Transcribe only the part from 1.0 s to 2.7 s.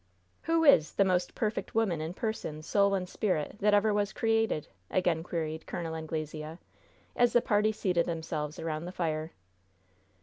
most perfect woman in person,